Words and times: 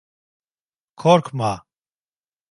Korkma. 1.01 1.51